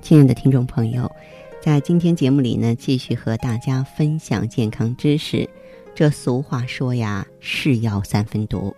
[0.00, 1.10] 亲爱的听众朋友，
[1.60, 5.48] 在今天节目里呢，继续和大家分享健康知识。
[5.94, 8.74] 这俗话说呀，是药三分毒。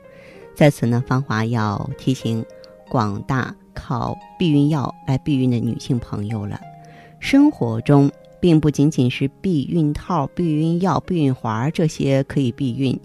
[0.56, 2.44] 在此呢，芳华要提醒
[2.88, 6.58] 广大靠避孕药来避孕的女性朋友了。
[7.20, 12.98] 生活中并不仅仅是避孕套、避孕药、避孕环这些可以避孕，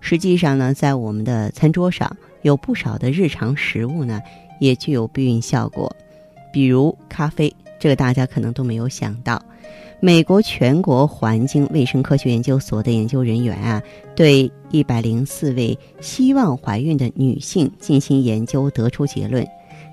[0.00, 4.20] 实际上呢，在我们的餐桌上有不少的日常食物呢，
[4.58, 5.96] 也具有避孕效果，
[6.52, 7.52] 比如咖啡。
[7.78, 9.42] 这个大家可能都没有想到，
[10.00, 13.82] 美国全国环境卫生科学研究所的研究人员啊，
[14.14, 19.46] 对一百零四位希望怀孕的女性进行研究，得出结论：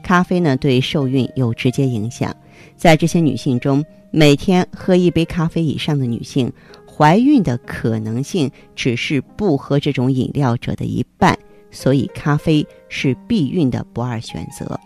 [0.03, 2.36] 咖啡呢对受孕有直接影响。
[2.75, 6.52] 在这些女性中，每天喝一杯咖啡以上的女性，
[6.86, 11.39] 怀孕的可能性只是不喝这种饮料者的一半。
[11.71, 14.77] 所以，咖啡是避孕的不二选择。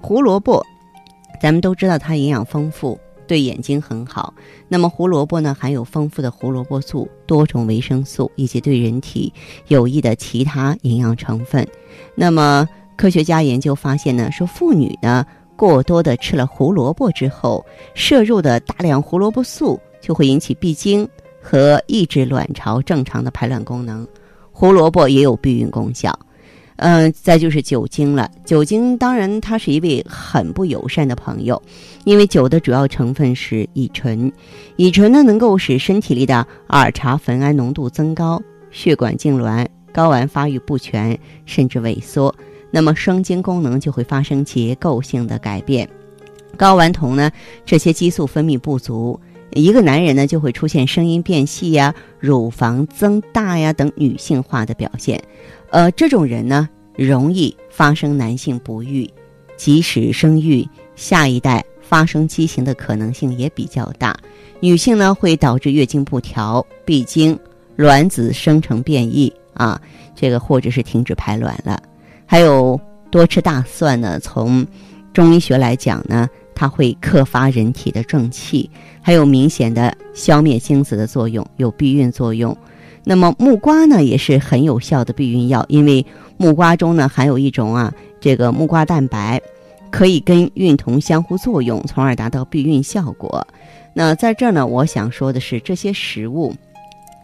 [0.00, 0.64] 胡萝卜。
[1.42, 4.32] 咱们都知道它营养丰富，对眼睛很好。
[4.68, 9.32] 那么胡萝卜呢，含有丰富的胡萝卜素、多种维生素以及对人体
[9.66, 11.66] 有益的其他营养成分。
[12.14, 15.26] 那么科学家研究发现呢，说妇女呢
[15.56, 21.08] 过多的吃了胡萝卜之后，摄入的大量胡萝卜素就会引起闭经
[21.40, 24.06] 和抑制卵巢正常的排卵功能。
[24.52, 26.16] 胡萝卜也有避孕功效。
[26.82, 28.28] 嗯，再就是酒精了。
[28.44, 31.60] 酒精当然它是一位很不友善的朋友，
[32.02, 34.30] 因为酒的主要成分是乙醇，
[34.74, 41.16] 乙醇呢能够使身体里的二茶酚胺浓度增高，血管痉挛、睾丸发育不全
[41.46, 42.34] 甚至萎缩，
[42.72, 45.88] 那么生精功能就会发生结构性的改变。
[46.58, 47.30] 睾丸酮呢
[47.64, 49.18] 这些激素分泌不足，
[49.54, 55.22] 一个男人呢就会出现声音变细呀、乳房增大呀等女性化的表现。
[55.70, 59.08] 呃，这种人呢，容易发生男性不育，
[59.56, 64.16] 即使生育，下一代发生畸形的可能性也比较大。
[64.60, 67.38] 女性呢，会导致月经不调、闭经、
[67.74, 69.80] 卵子生成变异啊，
[70.14, 71.82] 这个或者是停止排卵了。
[72.26, 72.80] 还有
[73.10, 74.66] 多吃大蒜呢，从
[75.12, 78.70] 中医学来讲呢，它会克发人体的正气，
[79.00, 82.56] 还有明显的消灭精子的作用，有避孕作用。
[83.04, 89.40] 那么木瓜呢也是很有效的避孕药，因为木瓜中呢含有一种啊这个木瓜蛋白，
[89.90, 93.44] 可以跟孕酮相互作用，从而达到避孕效果。
[93.92, 96.54] 那在这儿呢，我想说的是这些食物，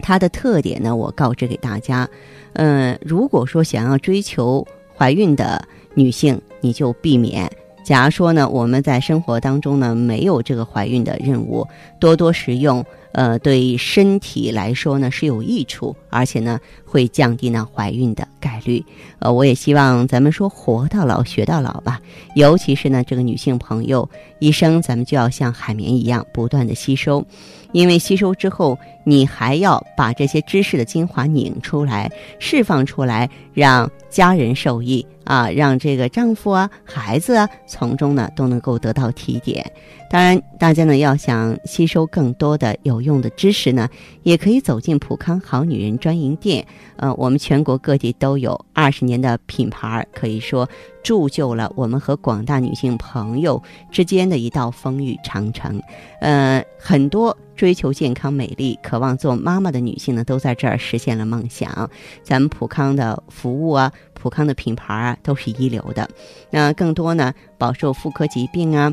[0.01, 2.07] 它的特点呢，我告知给大家。
[2.53, 4.67] 嗯，如果说想要追求
[4.97, 7.49] 怀孕的女性，你就避免。
[7.89, 11.67] 假如说呢，我们在生活当中呢没有这个怀孕的任务，
[11.99, 12.85] 多多食用。
[13.13, 18.85] 呃，对身体来说呢是有益处，而且呢会降低呢怀孕的概率。
[19.17, 21.99] 呃，我也希望咱们说活到老学到老吧，
[22.35, 24.07] 尤其是呢这个女性朋友，
[24.37, 27.25] 一生咱们就要像海绵一样不断的吸收，
[27.71, 39.71] 因为吸收之后，你还要把这些知识的精华拧出来，释放出来，让家人受益啊，让这个丈夫啊、孩子啊从中呢都能够得到提点。
[40.09, 43.87] 当然，大家呢要想吸收更多的有用的知识呢，
[44.23, 46.65] 也可以走进普康好女人专营店。
[46.95, 50.67] 呃，我们全国各地都有二十年的品牌，可以说
[51.03, 53.61] 铸就了我们和广大女性朋友
[53.91, 55.79] 之间的一道风雨长城。
[56.21, 61.87] 呃，很多追求健康美丽、渴望做妈妈的女性呢，都在这儿实现了梦想。
[62.23, 66.09] 咱们普康的服务啊，普康的品牌啊，都是一流的。
[66.49, 68.91] 那更多呢，饱受妇科疾病啊。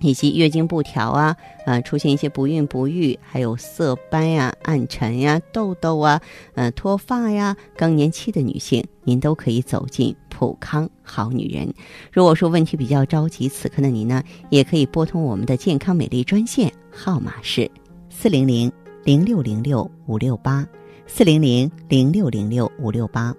[0.00, 1.36] 以及月经不调啊，
[1.66, 6.20] 呃，出现一些不孕不育，还有色斑呀、暗沉呀、痘痘啊，
[6.54, 11.72] 呃，脱发呀，更年期的女性，您都可以走进普康好女人。
[12.12, 17.70] 如果说问题比较着急，此刻的你呢，也可以拨通我们的健康美丽专线，号码是
[18.10, 18.70] 四零零
[19.04, 20.66] 零六零六五六八
[21.06, 23.34] 四零零零六零六五六八。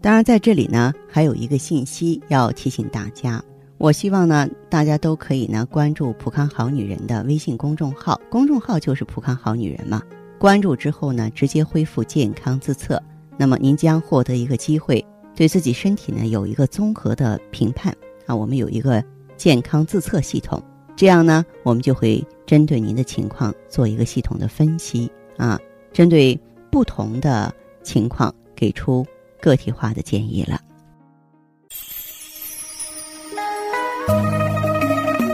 [0.00, 3.42] 当然，在这里呢，还有一个信息要提醒大家。
[3.84, 10.02] 我希望呢，大家都可以呢关注“普康好女人”的微信公众号，公众号就是“普康好女人”嘛。
[10.38, 12.98] 关注之后呢，直接恢复健康自测，
[13.36, 15.04] 那么您将获得一个机会，
[15.36, 17.94] 对自己身体呢有一个综合的评判
[18.24, 18.34] 啊。
[18.34, 19.04] 我们有一个
[19.36, 20.62] 健康自测系统，
[20.96, 25.60] 这样呢，我们就会针对您的情况做一个系统的分析啊，
[25.92, 26.40] 针对
[26.70, 29.04] 不同的情况给出
[29.42, 30.58] 个体化的建议了。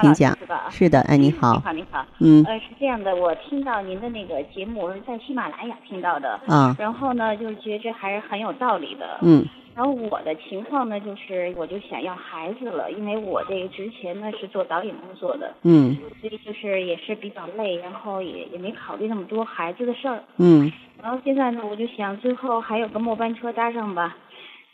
[0.00, 0.66] 请讲，是吧？
[0.70, 9.44] 是的，哎，你好，你好，你好，嗯，呃，是这样的，我听到您的那个节目，我是在喜马拉雅听到的，啊，然后呢，就是觉得还是很有道理的，嗯，
[9.74, 20.70] 然后我的情况呢，就是我就想要孩子了，因为我这个之前呢是做导演工作的，嗯，所以就是也是比较累，然后也也没考虑那么多孩子的事儿，嗯，
[21.02, 24.16] 然后现在呢，我就想最后还有个末班车搭上吧，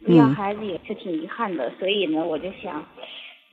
[0.07, 2.85] 要孩子也是挺遗憾的，所以呢，我就想。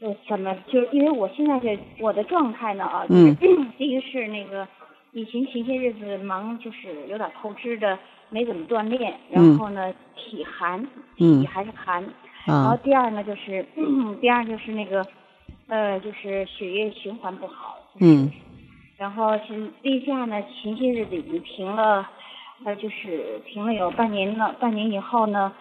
[0.02, 3.34] 呃，怎么就是因为我现在这我的状态呢啊，就是
[3.78, 4.66] 第一个是那个
[5.12, 8.00] 以前前些日子忙，就是有点透支的，
[8.30, 10.88] 没怎么锻炼，然后呢体寒，
[11.18, 12.02] 体还是寒，
[12.46, 13.66] 然后第二呢就是
[14.22, 15.06] 第二就是那个
[15.68, 18.32] 呃就是血液循环不好，嗯，
[18.98, 22.10] 然后是例假呢前些日子已经停了，
[22.64, 25.52] 呃就是停了有半年了，半年以后呢。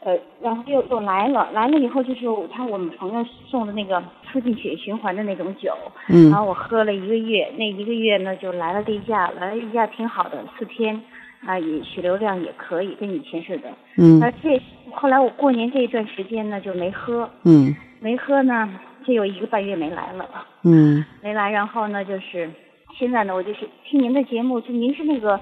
[0.00, 2.20] 呃，然后又又来了，来了以后就是
[2.52, 5.74] 他我们朋友送的那个促进血液循环的那种酒，
[6.08, 11.02] 嗯，然后我喝了一个月，那一个月呢就来了例假，来了例假挺好的，四天，
[11.44, 14.62] 啊也血流量也可以，跟以前似的，嗯，而这
[14.92, 18.68] 后来我过年这一段时间呢就没喝，嗯，没喝呢，
[19.04, 22.48] 这有一个半月没来了，嗯，没来，然后呢就是
[22.96, 25.40] 现在呢我就是听您的节目，就您是那个，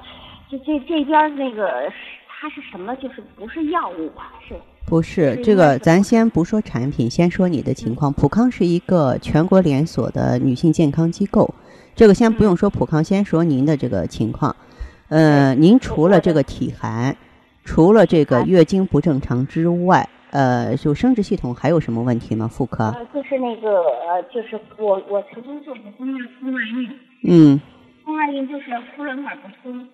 [0.51, 1.93] 就这这边那个。
[2.39, 2.95] 它是什么？
[2.97, 4.33] 就是不是药物吧？
[4.47, 4.55] 是？
[4.87, 8.13] 不是这个，咱先不说产品，先说你的情况。
[8.13, 11.53] 普康是一个全国连锁的女性健康机构，
[11.95, 14.55] 这个先不用说普康，先说您的这个情况。
[15.09, 17.17] 呃，您除了这个体寒，
[17.65, 22.47] 除了这个月经不正常之外，呃，就生殖系统还有什么问题吗？
[22.47, 22.85] 妇科？
[22.85, 26.91] 呃，就是那个，呃，就是我我曾经做过宫外宫外孕。
[27.25, 27.61] 嗯。
[28.05, 29.89] 宫外孕就是输卵管不通。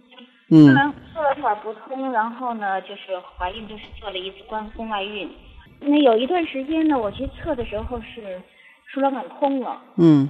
[0.61, 0.93] 输卵
[1.41, 5.31] 管不通，然后呢，就是怀孕，就是做了一次宫宫外孕。
[5.81, 8.41] 那有一段时间呢，我去测的时候是
[8.87, 9.81] 输卵管通了。
[9.97, 10.29] 嗯，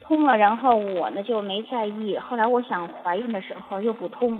[0.00, 2.16] 通了，然后我呢就没在意。
[2.16, 4.38] 后来我想怀孕的时候又不通，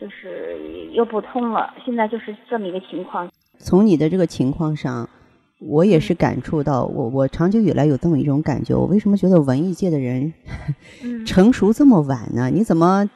[0.00, 0.56] 就是
[0.92, 1.74] 又不通了。
[1.84, 3.28] 现在就是这么一个情况。
[3.58, 5.08] 从你的这个情况上，
[5.58, 8.74] 我也是感触到，我我长久以来有这么一种感觉。
[8.74, 10.32] 我为什么觉得文艺界的人
[11.26, 12.50] 成熟这么晚呢？
[12.50, 13.10] 你怎么？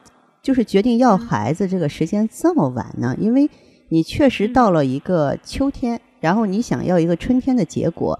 [0.49, 3.15] 就是决定要孩子这个时间这么晚呢？
[3.19, 3.47] 因为
[3.89, 8.19] 你确实到了一个秋天，然后你想要一个春天的结果，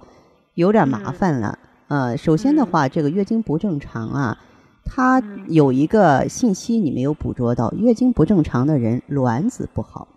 [0.53, 1.57] 有点麻烦了。
[1.88, 4.38] 呃，首先的话，这个月经不正常啊，
[4.86, 10.07] 它有一个信息你没有捕捉到：月经不正常的人卵子不好，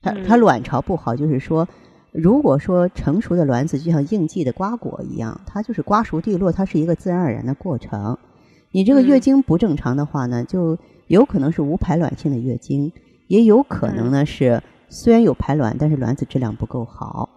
[0.00, 1.68] 它它卵巢不好，就是说，
[2.12, 8.16] 如果说成熟的卵子就像应季的瓜果一样，它就是瓜熟蒂落，它是一个自然而然的过程。
[8.72, 12.92] 你这个月经不正常的话呢，就有可能是无排卵性的月经，
[13.28, 17.28] 也有可能呢是虽然有排卵，但是卵子质量不够好。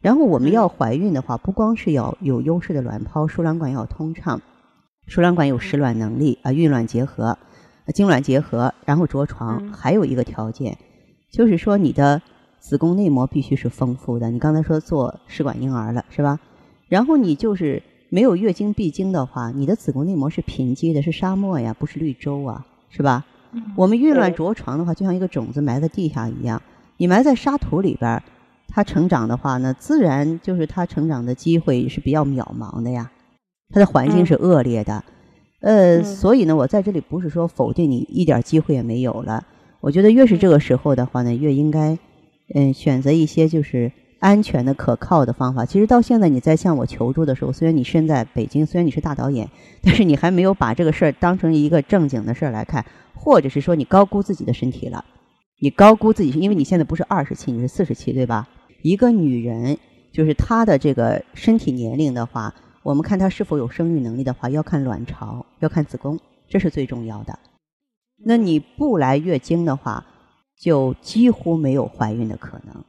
[0.00, 4.40] 然后我们要怀孕的话，不光是要有优势的卵泡，输卵管要通畅，
[5.06, 7.36] 输卵管有实卵能力啊，孕卵结合，
[7.92, 10.78] 精卵结合，然后着床，还有一个条件，
[11.32, 12.22] 就是说你的
[12.60, 14.30] 子宫内膜必须是丰富的。
[14.30, 16.38] 你刚才说做试管婴儿了是吧？
[16.88, 22.64] 然后你就是没有月经闭经的话，你的子宫内膜是贫瘠的，是沙漠呀，不是绿洲啊。
[22.88, 23.24] 是吧？
[23.74, 26.60] 我们孕乱着床的话，就像一个种子埋在地下一样，
[26.98, 28.22] 你埋在沙土里边，
[28.68, 33.10] 它成长的话呢，自然就是它成长的机会是比较渺茫的呀，
[33.70, 35.02] 它的环境是恶劣的，
[35.60, 39.44] 呃，所以呢，我在这里不是说否定你一点机会也没有了，
[39.80, 41.98] 我觉得越是这个时候的话呢，越应该
[42.54, 43.90] 嗯选择一些就是
[44.26, 45.64] 安全的、可靠的方法。
[45.64, 49.48] 其实到现在你在向我求助的时候，虽然你身在北京，虽然你是大导演，
[49.80, 55.04] 但是你还没有把这个事儿当成一个正经的事儿来看，或者是说你高估自己的身体了。
[55.60, 58.48] 你高估自己，因为你现在不是二十七，你是四十七，对吧？
[58.82, 59.78] 一个女人，
[60.12, 62.52] 就是她的这个身体年龄的话，
[62.82, 66.18] 我们看她是否有生育能力的话，要看卵巢，要看子宫，
[66.48, 67.38] 这是最重要的。
[68.24, 70.04] 那你不来月经的话，
[70.58, 72.84] 就几乎没有怀孕的可能。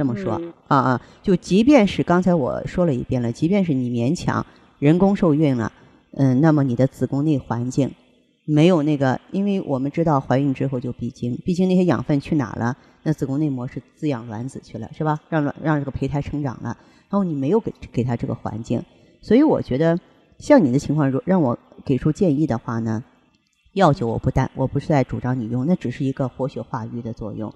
[0.00, 4.46] 这么说啊啊，就即便是刚才我说了一遍了，即便是你勉强
[4.78, 5.70] 人工受孕了，
[6.14, 7.90] 嗯，那么你的子宫内环境。
[8.46, 12.74] 没有那个，因为我们知道怀孕之后就闭经，闭经那些养分去哪了？
[13.02, 15.20] 那子宫内膜是滋养卵子去了，是吧？
[15.28, 16.74] 让卵让这个胚胎成长了。
[17.10, 18.82] 然后你没有给给他这个环境，
[19.20, 19.98] 所以我觉得
[20.38, 23.04] 像你的情况，如让我给出建议的话呢，
[23.74, 27.54] 药酒我不但，我不是在主张你用，那只是一个活血化瘀的作用。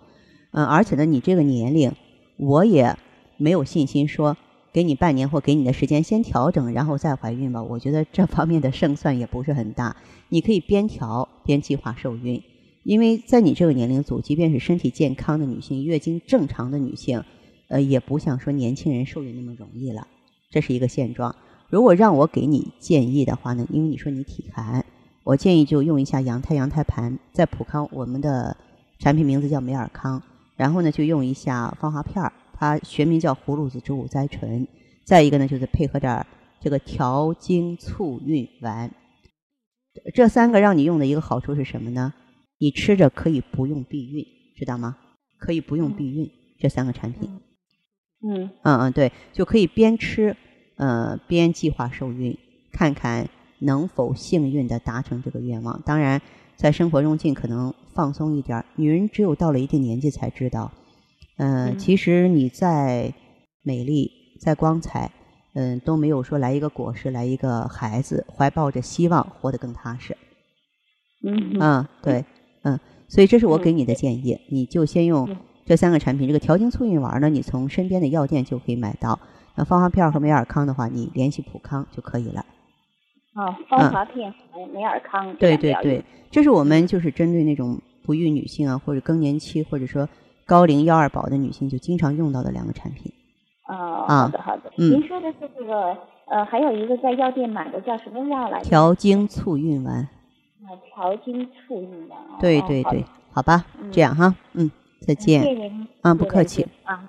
[0.53, 1.91] 嗯，而且呢，你这个年龄，
[2.37, 2.97] 我也
[3.37, 4.37] 没有信心说。
[4.73, 7.63] 给你半年或给你的时间先调整，然后再怀孕吧。
[7.63, 9.95] 我觉得这方面的胜算也不是很大。
[10.31, 12.43] 你可以边调边计划受孕，
[12.83, 17.23] 因为在你这个年龄组，即便是身体健康的女性、月经正常的女性，
[17.69, 20.09] 呃，也不像说年轻人受孕那么容易了。
[20.51, 21.37] 这是一个现状。
[21.71, 24.85] 如果让我给你建议的话呢，因为你说你体寒，
[25.23, 28.57] 我建议就用一下羊胎羊胎盘，在普康我们的
[28.99, 30.21] 产品名字叫美尔康，
[30.57, 32.33] 然后呢就用一下芳华片儿。
[32.57, 34.67] 它学名叫葫芦籽植物甾醇，
[35.05, 36.25] 再一个呢，就是配合点
[36.61, 38.91] 这个调经促孕丸。
[40.15, 42.15] 这三个让你用的一个好处是什么呢？
[42.59, 44.25] 你吃着可以不用避孕，
[44.57, 44.97] 知道吗？
[45.39, 47.29] 可以不用避孕，这三个产品。
[48.23, 50.37] 嗯嗯嗯，对，就可以边吃
[50.77, 52.39] 呃边计划受孕，
[52.73, 55.83] 看看能否幸运的达成这个愿望。
[55.83, 56.23] 当然，
[56.65, 58.65] 在生活中尽可能放松一点。
[58.75, 60.73] 女人只有到了一定年纪才知道。
[61.37, 63.13] 嗯，其实你再
[63.63, 65.11] 美丽、再光彩，
[65.53, 70.17] 嗯，都没有说来一个果实，来一个孩子，怀抱着希望，活得更踏实。
[71.23, 72.25] 嗯嗯，对，
[72.63, 76.27] 嗯，所以这是我给你的建议，你就先用这三个产品。
[76.27, 79.21] 这个调经促孕丸呢，你从身边的药店就可以买到。
[79.55, 82.47] 那芳华片和美尔康的话，你联系普康就可以了。
[83.35, 85.35] 哦，芳华片和美尔康。
[85.37, 90.09] 对对对，这是我们就是针对那种不育女性啊，或者更年期，或者说。
[90.47, 93.11] 高龄幺二宝的女性就经常用到的两个产品。
[93.67, 94.71] 哦，好的好的。
[94.77, 98.69] 嗯，您说的是这个呃，还有一个在药店买的叫什么药来着？
[98.69, 99.97] 调经促孕丸。
[99.97, 102.19] 啊，调经促孕丸。
[102.39, 105.43] 对对对，好吧，这样哈，嗯，再见。
[105.43, 105.89] 谢谢您。
[106.03, 106.67] 啊，不客气。
[106.83, 107.09] 啊。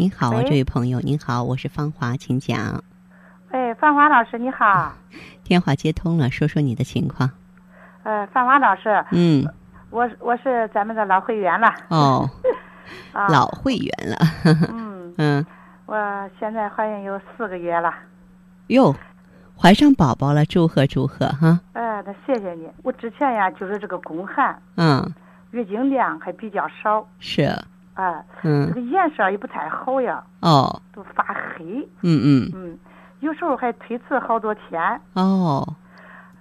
[0.00, 2.82] 您好，这位朋友，您好，我是芳华，请讲。
[3.50, 4.94] 哎，芳华老师，你好。
[5.44, 7.30] 电话接通了，说说你的情况。
[8.02, 9.04] 呃，芳华老师。
[9.12, 9.46] 嗯。
[9.90, 11.68] 我我是咱们的老会员了。
[11.88, 12.26] 哦。
[13.28, 14.16] 老会员了。
[14.70, 15.14] 嗯。
[15.18, 15.46] 嗯。
[15.84, 17.92] 我现在怀孕有四个月了。
[18.68, 18.96] 哟，
[19.54, 21.60] 怀上宝宝了，祝贺祝贺哈。
[21.74, 22.66] 哎，那谢谢你。
[22.82, 24.58] 我之前呀，就是这个宫寒。
[24.76, 25.12] 嗯。
[25.50, 27.06] 月经量还比较少。
[27.18, 27.54] 是。
[28.00, 32.78] 哎，嗯，这个颜色也不太好呀，哦，都发黑，嗯嗯嗯，
[33.20, 35.76] 有时候还推迟好多天，哦，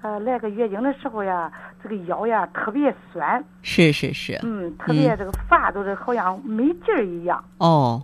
[0.01, 1.51] 呃，来个月经的时候呀，
[1.83, 8.01] 这个腰呀特别酸，是是是，嗯，特别这个发都是好像没劲儿一样，哦，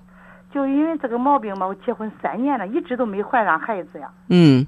[0.53, 4.67] 就因为这个毛病嘛，我结婚三年了，一直都没怀上孩子呀，嗯，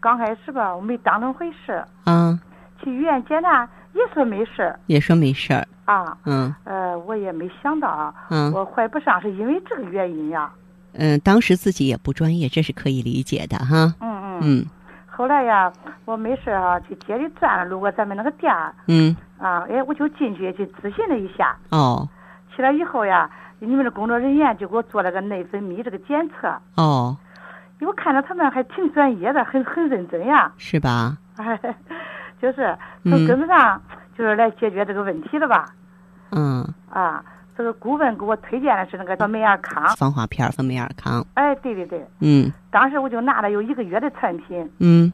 [0.00, 1.84] 刚开始吧，我没当成回事。
[2.04, 2.40] 啊。
[2.82, 5.66] 去医院检查也说没事也说没事儿。
[5.84, 6.16] 啊。
[6.24, 6.54] 嗯。
[6.64, 10.50] 呃，我也没想到啊，嗯，我怀不上是因为这个原因呀。
[10.92, 13.94] 嗯，当时自己也不专业，这是可以理解的哈。
[14.00, 14.38] 嗯嗯。
[14.42, 14.66] 嗯。
[15.06, 15.72] 后来呀，
[16.04, 18.52] 我没事啊，去街里转，路过咱们那个店。
[18.88, 19.16] 嗯。
[19.38, 21.56] 啊，哎，我就进去去咨询了一下。
[21.70, 22.08] 哦。
[22.54, 26.52] 去了以后呀，你们的工作人员就给我做了个内分泌这个检测。
[26.76, 27.16] 哦。
[27.80, 30.50] 我看着他们还挺专业的，很很认真呀。
[30.56, 31.18] 是吧？
[31.36, 31.58] 哎，
[32.40, 33.82] 就是从根子上
[34.16, 35.66] 就是来解决这个问题的吧。
[36.30, 36.66] 嗯。
[36.90, 37.24] 啊。
[37.56, 41.24] 这个顾问给我推荐的是那个叫美尔康防滑片，和美尔康。
[41.34, 42.04] 哎，对对对。
[42.18, 42.50] 嗯。
[42.68, 44.68] 当时我就拿了有一个月的产品。
[44.80, 45.12] 嗯。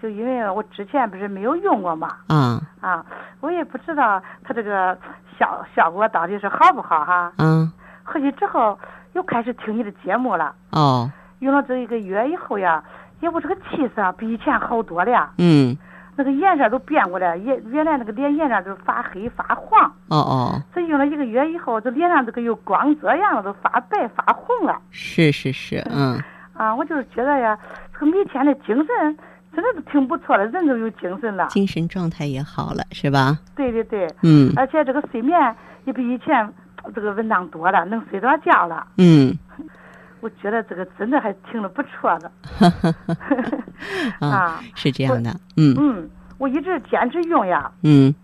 [0.00, 2.16] 就因为我之前不是没有用过嘛。
[2.28, 2.58] 啊。
[2.80, 3.04] 啊，
[3.40, 4.96] 我也不知道它这个
[5.38, 7.30] 效效果到底是好不好哈。
[7.36, 7.70] 嗯。
[8.02, 8.78] 回去之后
[9.12, 10.54] 又开始听你的节目了。
[10.70, 11.12] 哦。
[11.40, 12.82] 用了这一个月以后呀，
[13.20, 15.32] 也我这个气色比以前好多了。
[15.36, 15.76] 嗯。
[16.16, 19.82] 那个颜色都变过来，原原来那个脸颜色都发黑发黄。
[20.08, 20.62] 哦哦。
[20.74, 24.80] 这用了一个月以后，这脸上这个有光泽样了，都发白发红了。
[24.90, 26.22] 是是是，嗯。
[26.52, 27.58] 啊，我就是觉得呀，
[27.92, 29.18] 这个每天的精神
[29.52, 31.48] 真的是挺不错的，人都有精神了。
[31.48, 33.38] 精神状态也好了，是吧？
[33.56, 34.08] 对对对。
[34.22, 34.52] 嗯。
[34.56, 36.48] 而且这个睡眠也比以前
[36.94, 38.86] 这个稳当多了，能睡着觉了。
[38.98, 39.36] 嗯。
[40.20, 42.32] 我觉得这个真的还挺的不错的。
[44.20, 45.74] 啊，是这样的，嗯。
[45.78, 47.70] 嗯，我一直坚持用呀。
[47.82, 48.14] 嗯。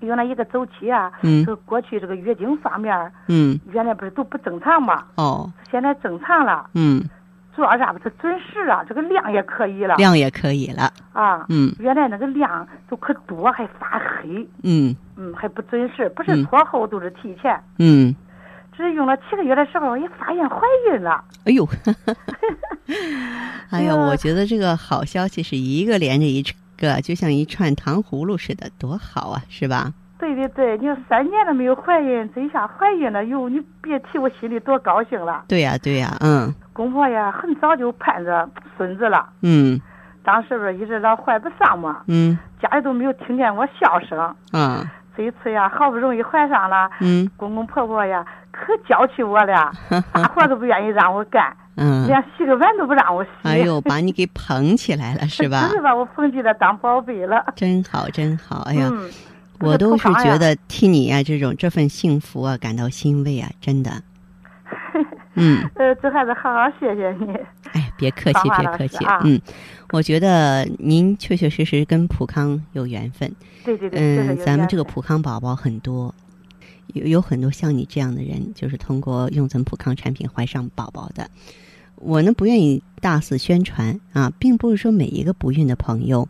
[0.00, 1.10] 用了一个周期啊。
[1.22, 1.44] 嗯。
[1.44, 3.12] 这过去这个月经方面。
[3.28, 3.58] 嗯。
[3.72, 5.04] 原来不是都不正常嘛。
[5.16, 5.50] 哦。
[5.70, 6.68] 现在正常了。
[6.74, 7.02] 嗯。
[7.54, 8.84] 主要啥不是准时啊？
[8.86, 9.96] 这个量也可以了。
[9.96, 10.92] 量也可以了。
[11.12, 11.46] 啊。
[11.48, 11.74] 嗯。
[11.78, 14.46] 原来那个量都可多，还发黑。
[14.62, 14.94] 嗯。
[15.16, 17.58] 嗯，还不准时，不是拖后都是提前。
[17.78, 18.14] 嗯。
[18.76, 20.58] 只是用了七个月的时候，也发现怀
[20.90, 21.24] 孕了。
[21.44, 21.66] 哎呦，
[23.70, 26.44] 哎呀，我觉得这个好消息是一个连着一
[26.76, 29.92] 个，就像一串糖葫芦似的，多好啊，是吧？
[30.18, 35.44] 对对对，你说三年都没有怀孕，这一下怀孕了，哟，你别提我心里多高兴了。
[35.46, 36.52] 对呀对呀，嗯。
[36.72, 39.28] 公婆呀，很早就盼着孙子了。
[39.42, 39.80] 嗯。
[40.22, 42.02] 当时不是一直老怀不上嘛。
[42.08, 42.38] 嗯。
[42.60, 44.18] 家里都没有听见我笑声。
[44.52, 44.90] 啊。
[45.16, 46.90] 这一次呀，好不容易怀上了。
[47.00, 47.28] 嗯。
[47.36, 48.24] 公公婆婆呀。
[48.58, 49.70] 可娇气我了，
[50.14, 53.30] 啥活都不愿意让我干，嗯，连洗个碗都不让我洗。
[53.42, 55.68] 哎呦，把你给捧起来了 是吧？
[55.68, 57.44] 是把我捧起来当宝贝了。
[57.54, 58.62] 真好，真好！
[58.64, 58.90] 哎呀，
[59.60, 63.90] 我都是觉得替你啊，这种这份幸福啊，感到欣慰啊，真的。
[65.36, 65.68] 嗯。
[65.74, 67.38] 呃，这还是好好谢谢你。
[67.96, 69.04] 哎，别客气，别客气。
[69.24, 69.40] 嗯，
[69.90, 73.34] 我觉得您确确实实跟普康有缘分。
[73.64, 74.18] 对对对。
[74.18, 76.14] 嗯，咱们这个普康宝宝很多。
[76.94, 81.28] 有有很多像你这样的人，就是通过用咱普康产品怀上宝宝的。
[81.96, 86.28] 我呢不愿意大肆宣传啊，并不是说每一个不孕的朋友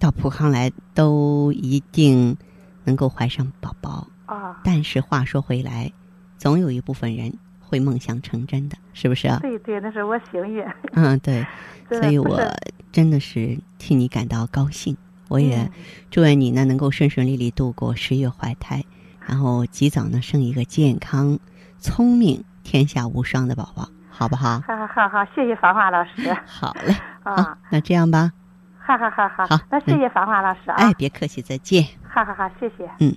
[0.00, 2.36] 到普康来都一定
[2.84, 4.60] 能够怀上宝宝啊。
[4.64, 5.92] 但是话说回来，
[6.36, 7.32] 总有一部分人
[7.72, 9.38] 会梦想成真的，是不是啊？
[9.40, 10.62] 对对，那是我幸运。
[10.92, 11.46] 嗯，对，
[11.88, 12.38] 所以我
[12.92, 14.94] 真的是替你感到高兴。
[15.28, 15.70] 我也
[16.10, 18.84] 祝愿你呢能够顺顺利利度过十月怀胎。
[19.26, 21.38] 然后及早呢生一个健康、
[21.78, 24.60] 聪明、天下无双的宝宝，好不好？
[24.66, 26.30] 好好好好，谢谢芳华老师。
[26.44, 28.32] 好嘞，啊，那这样吧。
[28.78, 30.74] 好好好好，好，那谢谢芳华老师啊。
[30.74, 31.86] 哎，别客气，再见。
[32.02, 32.90] 好好好，谢谢。
[32.98, 33.16] 嗯。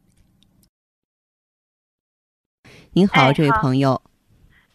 [2.93, 4.01] 您好，这位朋友。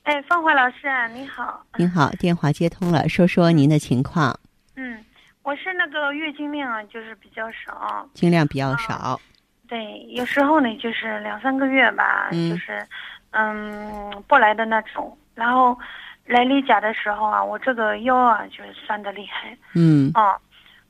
[0.05, 1.63] 哎，芳华老师，你好。
[1.77, 4.39] 您好，电话接通了，说说您的情况。
[4.75, 5.05] 嗯。
[5.43, 9.21] 我是那个月经量就是比较少，经量比较少，
[9.69, 12.85] 对，有时候呢就是两三个月吧，就是
[13.31, 15.17] 嗯不来的那种。
[15.35, 15.79] 然后
[16.25, 20.35] 来例假的时候啊，我这个腰啊就是酸的厉害，嗯，哦，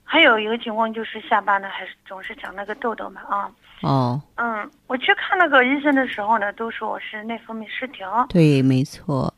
[0.05, 3.51] 还有一个情况就是下巴呢还是总是长那个痘痘嘛啊，
[3.83, 9.33] 哦，嗯，我去看那个医生的时候呢，都说我是内分泌失调，对，没错。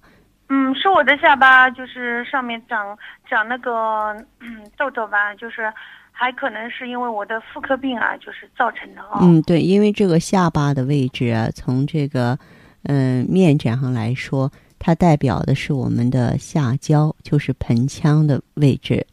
[0.49, 2.97] 嗯，是我的下巴，就是上面长
[3.29, 5.71] 长那个嗯痘痘吧，就是
[6.11, 9.19] 还可能是因为我的妇科病啊，就是造成的啊。
[9.21, 12.39] 嗯，对，因为这个下巴的位置啊，从这个
[12.85, 19.07] 嗯面诊上来说，它代表的是我们的下焦，就是盆腔的位置。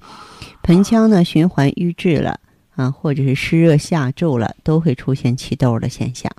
[0.64, 2.40] 盆腔呢循环瘀滞了
[2.76, 6.32] 啊，或者是湿热下注了，都会出现起痘的现象。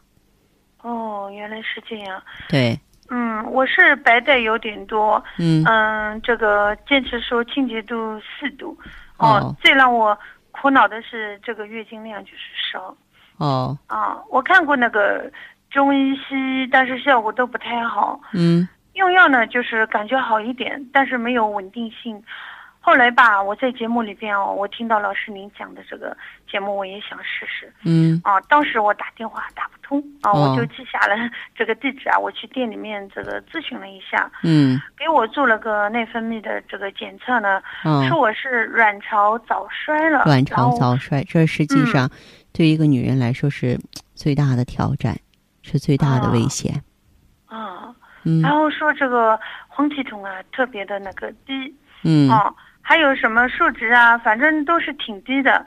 [0.82, 2.22] 哦，原来是这样。
[2.48, 2.78] 对。
[3.08, 5.22] 嗯，我是白带有点多。
[5.38, 5.64] 嗯。
[5.64, 8.76] 嗯，这个坚持说清洁度四度。
[9.16, 9.54] 哦。
[9.60, 10.18] 最让我
[10.50, 12.94] 苦恼的是这个月经量就是少。
[13.38, 13.78] 哦。
[13.86, 15.30] 啊，我看过那个
[15.70, 18.20] 中医西医，但是效果都不太好。
[18.32, 18.68] 嗯。
[18.94, 22.22] 用药呢，就是感觉好一点，但是没有稳定性。
[22.86, 26.16] 后来吧，我在节目里边哦，我听到老师您讲的这个
[26.48, 27.72] 节目，我也想试试。
[27.84, 28.20] 嗯。
[28.22, 31.16] 啊，当时我打电话打不通啊，我就记下了
[31.52, 34.30] 这个地址啊，我去店里面这个咨询了一下。
[34.44, 34.80] 嗯。
[34.96, 37.60] 给我做了个内分泌的这个检测呢，
[38.08, 40.22] 说我是卵巢早衰了。
[40.24, 42.08] 卵巢早衰，这实际上
[42.52, 43.76] 对一个女人来说是
[44.14, 45.18] 最大的挑战，
[45.60, 46.84] 是最大的危险。
[47.46, 47.92] 啊。
[48.22, 48.40] 嗯。
[48.42, 51.74] 然后说这个黄体酮啊，特别的那个低。
[52.04, 52.30] 嗯。
[52.30, 52.54] 哦。
[52.88, 54.16] 还有什么数值啊？
[54.18, 55.66] 反正都是挺低的。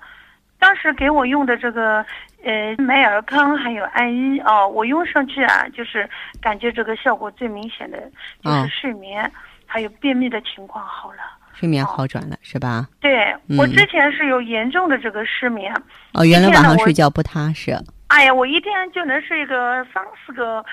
[0.58, 2.06] 当时给我用的这个，
[2.46, 6.10] 呃，美尔康还有艾依哦，我用上去啊，就是
[6.42, 8.00] 感觉这个效果最明显的
[8.42, 9.30] 就是睡眠，
[9.66, 11.18] 还有便秘的情况好了。
[11.54, 12.88] 睡眠好转了是吧？
[13.02, 15.74] 对，我之前是有严重的这个失眠。
[16.14, 17.78] 哦，原来晚上睡觉不踏实。
[18.08, 20.64] 哎呀，我一天就能睡个三四个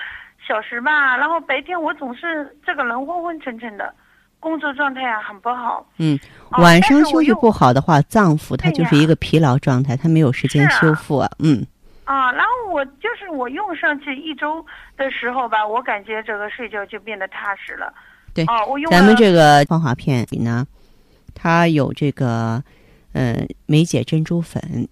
[0.47, 3.93] 小时吧，然后白天我总是这个人昏昏沉沉的。
[4.39, 5.85] 工作状态啊很不好。
[5.97, 6.17] 嗯，
[6.51, 11.29] 晚上休息不好的话，脏腑它就是一个疲劳状态，它没有时间修复啊。
[11.39, 11.65] 嗯。
[12.05, 17.93] 啊，然后我就是我用上去一周的时候吧，我感觉这个睡觉就变得踏实了。
[18.33, 18.45] 对。
[18.45, 20.65] 哦，我用咱们这个芳华片里呢，
[21.33, 22.63] 它有这个
[23.13, 24.87] 呃梅解珍珠粉，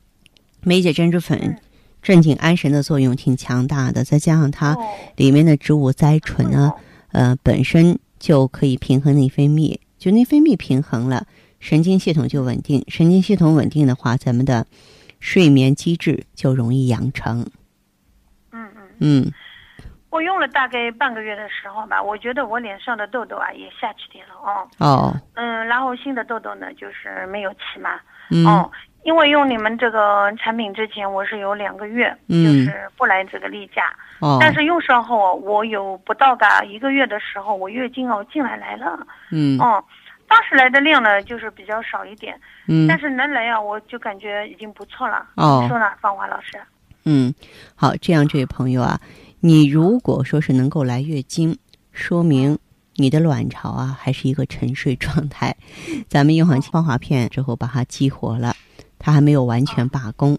[0.63, 1.57] 梅解珍珠粉
[2.01, 4.75] 镇静安神的作用挺强大的，再加上它
[5.15, 6.73] 里面的植物甾醇呢，
[7.11, 7.97] 呃本身。
[8.19, 11.25] 就可以平衡内分泌，就内分泌平衡了，
[11.59, 12.83] 神经系统就稳定。
[12.87, 14.65] 神经系统稳定的话，咱们的
[15.19, 17.41] 睡眠机制就容易养成。
[18.51, 19.31] 嗯嗯嗯，
[20.09, 24.67] 我用了大概半个月的时候吧，我觉得我脸上的痘痘啊也下去点了哦。
[24.77, 25.21] 哦。
[25.33, 27.99] 嗯，然后新的痘痘呢，就是没有起嘛。
[28.31, 28.45] 嗯。
[28.45, 28.71] 哦，
[29.05, 33.83] 因为用你们这个产品之前，我是有两个月，就是不来这个例假。
[34.19, 38.97] 哦，但是用上后，我有不到个一个月的时候，我月经哦进来来了。
[39.29, 39.59] 嗯。
[39.59, 39.83] 哦，
[40.27, 42.35] 当时来的量呢，就是比较少一点。
[42.67, 42.87] 嗯。
[42.87, 45.23] 但是能来啊，我就感觉已经不错了。
[45.35, 45.59] 哦。
[45.61, 46.59] 你说呢，芳华老师？
[47.03, 47.31] 嗯，
[47.75, 48.99] 好，这样这位朋友啊，
[49.39, 51.55] 你如果说是能够来月经，
[51.91, 52.57] 说明
[52.95, 55.55] 你的卵巢啊还是一个沉睡状态。
[56.09, 58.55] 咱们用上芳华片之后，把它激活了，
[59.05, 60.35] 它还没有完全罢工。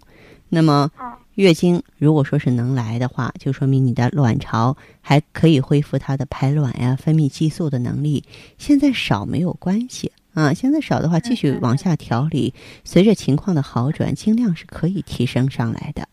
[0.48, 0.90] 那么。
[1.36, 8.24] 月经如果说是能来的话，就说明你的卵巢还可以恢复它的排卵呀、分泌激素的能力。
[8.56, 16.08] 现在少没有关系啊，现在少的话继续往下调理，随着情况的好转，经量是可以提升上来的。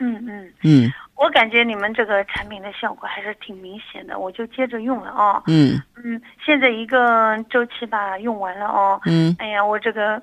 [0.00, 5.40] 嗯嗯嗯，我感觉你们这个产品的效果还是挺明显的，我就接着用了哦。
[5.46, 9.00] 嗯嗯，现在一个周期吧用完了哦。
[9.04, 10.20] 嗯，哎呀，我这个。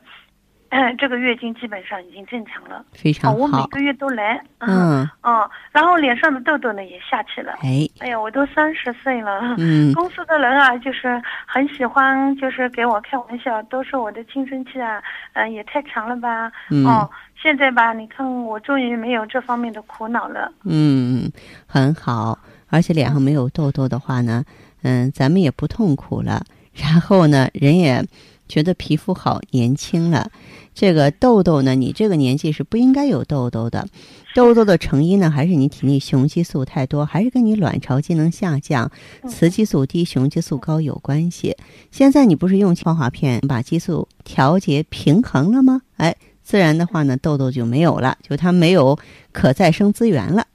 [0.98, 3.38] 这个月经基本上已经正常了，非常好。
[3.38, 7.54] 我每个月都来，嗯嗯，然后脸上的痘痘呢也下去了。
[7.62, 15.02] 哎，哎呀，我都三十岁了，嗯，公司的人啊，就是很喜欢，就是给我开玩笑，都说我的青春期啊，
[15.34, 16.52] 嗯，也太长了吧。
[16.86, 17.10] 哦，
[17.42, 20.52] 现在吧，你看我终于没有这方面的苦恼了。
[20.66, 21.32] 嗯，
[21.66, 22.38] 很好，
[22.70, 24.44] 而且脸上没有痘痘的话呢，
[24.84, 28.04] 嗯，咱们也不痛苦了，然后呢，人也。
[28.48, 30.32] 觉得皮肤好年轻了，
[30.74, 33.88] 这个痘痘呢，你这个年纪是不应该有痘痘的。
[34.36, 38.92] 痘痘的成因呢，还是你体内雄激素太多，还是跟你卵巢机能下降、
[39.28, 41.56] 雌激素低、雄激素高有关系。
[41.92, 45.82] 现在你不是用芳华片把激素调节平衡了吗？
[45.98, 48.98] 哎，自然的话呢，痘痘就没有了，就它没有
[49.32, 50.46] 可再生资源了。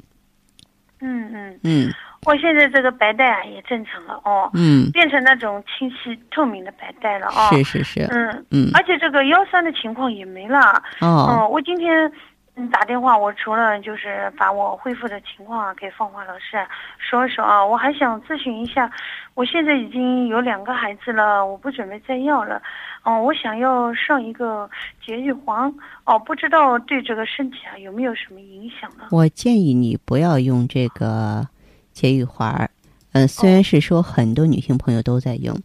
[1.01, 1.93] 嗯嗯嗯。
[2.25, 8.47] 我现在这个白带啊也正常了哦，嗯，变成那种清晰透明的白带了哦，是是是，嗯。
[8.53, 10.61] 嗯，而且这个腰酸的情况也没了。
[11.01, 12.11] 哦，嗯，我今天
[12.55, 16.65] 嗯打电话，我除了就是把我恢复的情况啊给芳华老师
[16.97, 18.89] 说一说啊，我还想咨询一下，
[19.35, 22.63] 我现在已经有两个孩子了，我不准备再要了，
[23.03, 24.71] 哦，我想要上一个
[25.05, 29.07] 节育环，哦，不知道对这个身体啊有没有什么影响呢？
[29.11, 31.49] 我建议你不要用这个。
[31.93, 32.71] 节育环儿，
[33.13, 35.59] 嗯，虽然是说很多女性朋友都在用，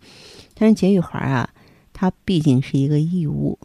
[0.53, 1.49] 但是节育环儿啊，
[1.93, 3.57] 它毕竟是一个异物。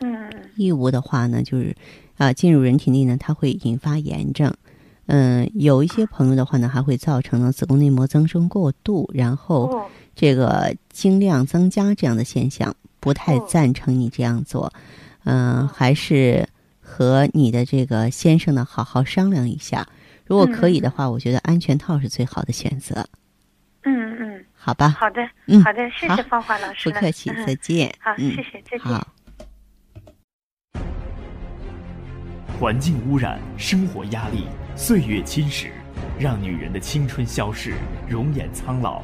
[0.00, 1.76] 嗯，异物的话呢，就是
[2.16, 4.52] 啊，进入人体内呢，它会引发炎症。
[5.06, 12.74] 嗯，有一些朋友的话呢，还会造成呢子宫内膜增生过度，然后这个经量增加这样的现象。
[13.00, 14.72] 不太赞成你这样做。
[15.24, 16.48] 嗯，还是
[16.80, 19.88] 和你的这个先生呢好好商量一下。
[20.26, 23.06] 如果可以的话，我觉得安全套是最好的选择。
[23.84, 24.90] 嗯嗯，好吧。
[24.90, 26.88] 好的，嗯，好的，谢谢芳华老师。
[26.88, 27.92] 不客气，再见。
[27.98, 28.80] 好，谢谢，再见。
[28.80, 29.06] 好。
[32.60, 35.70] 环境污染、生活压力、岁月侵蚀，
[36.18, 37.74] 让女人的青春消逝，
[38.08, 39.02] 容颜苍老。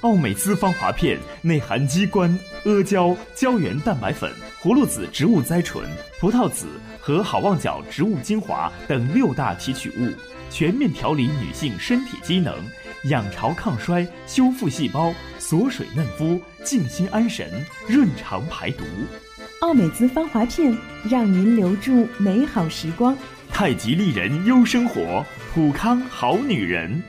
[0.00, 5.84] 奥美姿芳华片内含鸡冠、阿胶、胶原蛋白粉、葫芦籽植物甾醇、
[6.18, 6.66] 葡萄籽
[7.06, 10.12] 和好望角植物精华等六大提取物，
[10.50, 12.52] 全面调理女性身体机能，
[13.04, 17.48] 养巢抗衰，修复细胞，锁水嫩肤，静心安神，
[17.88, 18.82] 润肠排毒。
[19.60, 20.76] 奥美姿芳华片，
[21.08, 23.16] 让您留住美好时光。
[23.50, 27.00] 太极丽人优生活，普康好女人。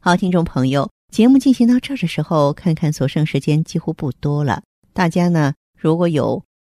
[0.00, 4.62] 好，听众朋友，节目进行到这儿的时候，看看所剩时间几乎不多了。
[4.94, 6.42] 大家呢，如果有